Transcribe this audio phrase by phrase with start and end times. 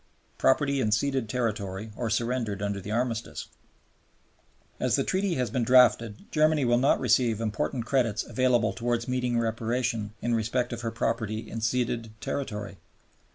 [0.39, 3.49] Property in ceded Territory or surrendered under the Armistice
[4.79, 9.37] As the Treaty has been drafted Germany will not receive important credits available towards meeting
[9.37, 12.77] reparation in respect of her property in ceded territory.